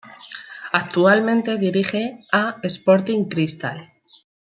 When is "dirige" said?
1.59-2.21